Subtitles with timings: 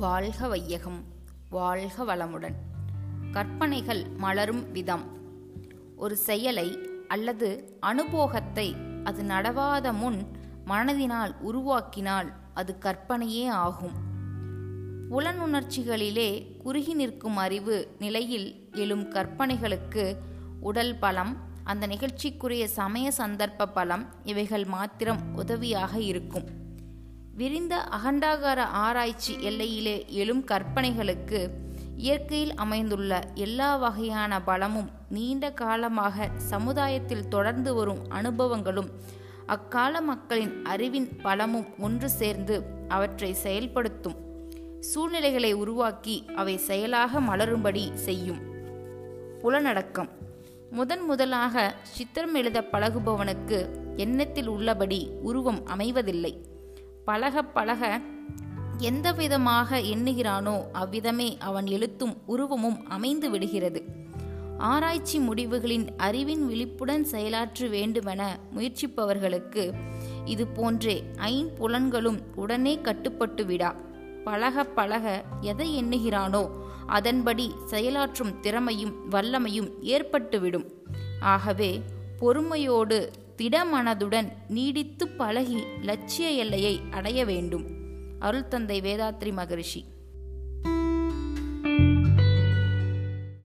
[0.00, 1.04] வாழ்க வையகம்
[1.50, 2.54] வாழ்க வளமுடன்.
[3.32, 5.04] கற்பனைகள் மலரும் விதம்.
[5.96, 10.26] ஒரு செயலை அல்லது அனுபோகத்தை அது நடவாத முன்
[10.66, 13.92] மனதினால் உருவாக்கினால் அது கற்பனையே ஆகும்.
[15.10, 20.16] புலனுணர்ச்சிகளிலே குறுகி நிற்கும் அறிவு நிலையில் எழும் கற்பனைகளுக்கு
[20.60, 26.68] உடல் பலம் அந்த நிகழ்ச்சிக்குரிய சமய சந்தர்ப்ப பலம் இவைகள் மாத்திரம் உதவியாக இருக்கும்.
[27.36, 31.50] விரிந்த அகண்டாகார ஆராய்ச்சி எல்லையிலே எழும் கற்பனைகளுக்கு
[31.96, 38.88] இயற்கையில் அமைந்துள்ள எல்லா வகையான பலமும் நீண்ட காலமாக சமுதாயத்தில் தொடர்ந்து வரும் அனுபவங்களும்
[39.46, 44.14] அக்கால மக்களின் அறிவின் பலமும் ஒன்று சேர்ந்து அவற்றை செயல்படுத்தும்
[44.80, 48.38] சூழ்நிலைகளை உருவாக்கி அவை செயலாக மலரும்படி செய்யும்.
[49.42, 50.08] புலனடக்கம்.
[50.70, 56.34] முதன் முதலாக சித்திரம் எழுத பழகுபவனுக்கு எண்ணத்தில் உள்ளபடி உருவம் அமைவதில்லை.
[57.04, 58.00] பழக பழக
[58.78, 63.84] எந்த விதமாக எண்ணுகிறானோ அவ்விதமே அவன் எழுத்தும் உருவமும் அமைந்து விடுகிறது.
[64.58, 69.72] ஆராய்ச்சி முடிவுகளின் அறிவின் விழிப்புடன் செயலாற்ற வேண்டுமென முயற்சிப்பவர்களுக்கு
[70.24, 73.74] இது போன்றே ஐம்புலன்களும் உடனே கட்டுப்பட்டு விடா.
[74.24, 76.50] பழக பழக எதை எண்ணுகிறானோ
[76.86, 80.66] அதன்படி செயலாற்றும் திறமையும் வல்லமையும் ஏற்பட்டுவிடும்.
[81.20, 81.82] ஆகவே
[82.18, 87.64] பொறுமையோடு திடமனதுடன் நீடித்து பழகி லட்சிய எல்லையை அடைய வேண்டும்.
[88.18, 89.84] அருள் தந்தை வேதாத்ரி மகரிஷி.